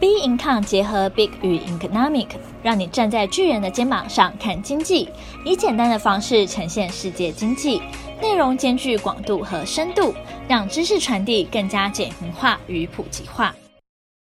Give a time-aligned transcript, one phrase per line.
[0.00, 2.28] B Income 结合 Big 与 Economic，
[2.62, 5.08] 让你站在巨人的肩膀上看经济，
[5.44, 7.82] 以简单的方式呈现世界经济，
[8.22, 10.14] 内容兼具广度和深度，
[10.46, 13.52] 让知识传递更加简明化与普及化。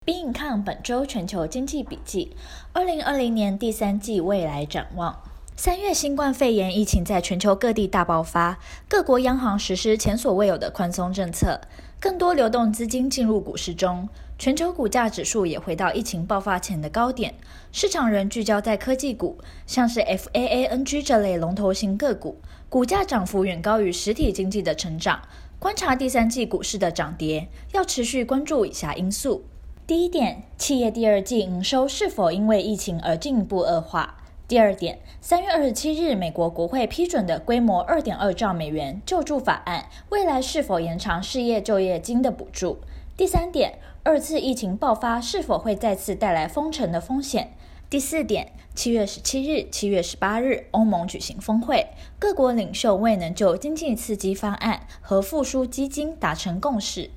[0.05, 2.35] B Income 本周全球经济笔记，
[2.74, 5.15] 二零二零年第三季未来展望。
[5.64, 8.58] 三月，新冠肺炎疫情在全球各地大爆发，
[8.90, 11.62] 各国央行实施前所未有的宽松政策，
[12.00, 14.10] 更多流动资金进入股市中。
[14.40, 17.36] 全球股价指数也回到疫情爆发前的高点，
[17.72, 25.22] 市场仍聚焦在科技股，像是 FAANG 这类龙头型个股，股价涨幅远高于实体经济的成长。
[25.60, 29.44] 观察第三季股市的涨跌，要持续关注以下因素：
[29.86, 34.18] 第一点，企业第二季营收是否因为疫情而进一步恶化？
[34.52, 42.80] 第二点，三月二十七日，美国国会批准的规模二点二兆美元救助法案，未来是否延长失业就业金的补助？
[43.16, 47.54] 第三点，二次疫情爆发是否会再次带来封城的风险？
[47.90, 51.88] 第四点，七月十七日、七月十八日，欧盟举行峰会，
[52.20, 57.10] 各国领袖未能就经济刺激方案和复苏基金达成共识。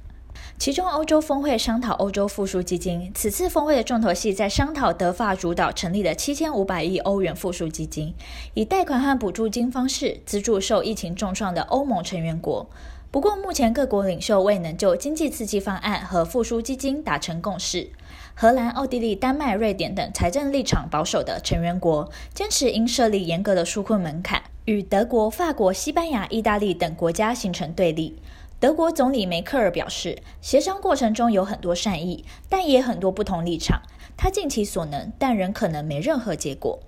[0.57, 8.15] 其中，欧洲峰会商讨欧洲复苏基金，此次峰会的重头戏在商讨德法主导成立的七千五百亿欧元复苏基金，
[8.55, 12.67] 以贷款和补助金方式资助受疫情重创的欧盟成员国。
[13.11, 17.91] 不过，目前各国领袖未能就经济刺激方案和复苏基金达成共识。
[18.35, 28.17] 荷兰、奥地利、丹麦、瑞典等财政立场保守的成员国坚持应设立严格的纾困门槛，与德国、法国、西班牙、意大利等国家形成对立。
[28.65, 33.83] 德国总理梅克尔表示，协商过程中有很多善意，但也很多不同立场。
[34.17, 36.81] 他尽其所能，但仍可能没任何结果。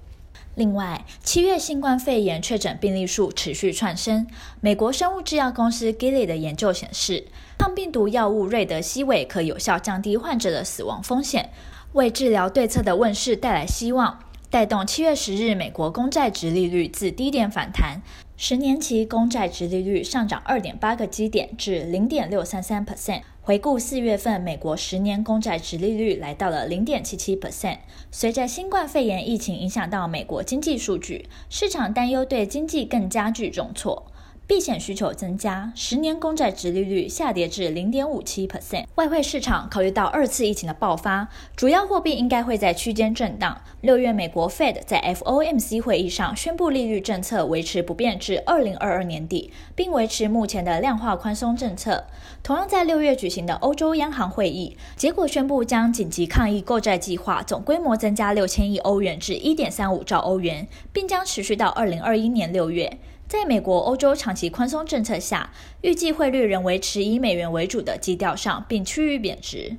[0.54, 4.26] 另外，七月新冠肺炎确诊病例数持续窜升。
[4.62, 7.26] 美国生物制药公司 Gilead 的研究显示，
[7.58, 11.50] 抗病毒药物瑞德西韦可有效降低患者的死亡风险，
[11.92, 14.18] 为治疗对策的问世带来希望，
[14.48, 18.00] 带动七月十日美国公债殖利率自低点反弹，
[18.36, 23.22] 十年期公债殖利率上涨二点八个基点至零点六三三 percent。
[23.42, 27.78] 回顾四月份，美国十年公债殖利率来到了零点七七 percent。
[28.12, 34.06] 随着新冠肺炎疫情影响到美国经济数据，市场担忧对经济更加剧重挫。
[34.46, 38.84] 避险需求增加，十年公债殖利率下跌至零点五七 percent。
[38.94, 41.26] 外汇市场考虑到二次疫情的爆发，
[41.56, 43.60] 主要货币应该会在区间震荡。
[43.80, 52.04] 六月，美国 Fed 在 FOMC 会议上宣布利率政策维持不变至二零二二年底，并维持目前的量化宽松政策。
[52.44, 62.96] 同样在六月举行的欧洲央行会议，结果宣布将紧急抗疫购债计划总规模增加六千亿欧元至一点三五兆欧元，并将持续到二零二一年六月。
[63.28, 65.50] 在美国、欧洲长期宽松政策下，
[65.80, 69.76] 预计汇率仍维持以美元为主的基调上，并趋于贬值。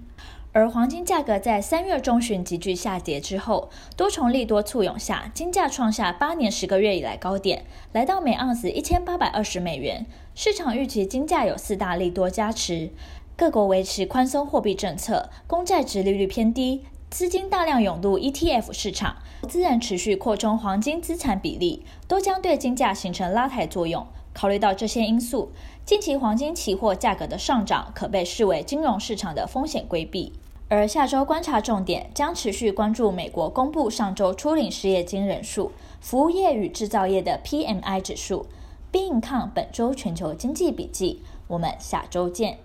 [0.52, 7.63] 而黄金价格在三月中旬急剧下跌之后，多重利多簇拥下，金价创下八年十个月以来高点，
[7.94, 10.06] 来到每盎司一千八百二十美元。
[10.35, 12.90] 市场预期金价有四大利多加持，
[13.38, 16.84] 各国维持宽松货币政策，公债殖利率偏低。
[17.09, 24.06] 资金大量涌入 ETF 市场，投资人持续扩充黄金资产比例，都将对金价形成拉抬作用。
[24.34, 25.51] 考虑到这些因素，
[25.85, 30.34] 近期黄金期货价格的上涨可被视为金融市场的风险规避。
[30.69, 38.46] 而下周观察重点将持续关注美国公布上周初领失业金人数、服务业与制造业的 PMI 指数。
[38.90, 42.57] 并看本周全球经济笔记，我们下周见。